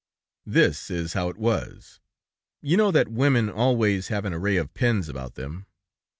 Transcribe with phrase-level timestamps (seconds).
[0.47, 1.99] "This is how it was....
[2.59, 5.67] You know that women always have an array of pins about them.